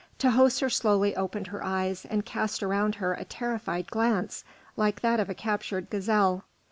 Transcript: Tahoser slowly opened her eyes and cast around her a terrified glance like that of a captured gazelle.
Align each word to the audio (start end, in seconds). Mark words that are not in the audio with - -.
Tahoser 0.17 0.67
slowly 0.71 1.15
opened 1.15 1.45
her 1.45 1.63
eyes 1.63 2.05
and 2.09 2.25
cast 2.25 2.63
around 2.63 2.95
her 2.95 3.13
a 3.13 3.23
terrified 3.23 3.91
glance 3.91 4.43
like 4.75 5.01
that 5.01 5.19
of 5.19 5.29
a 5.29 5.35
captured 5.35 5.91
gazelle. 5.91 6.43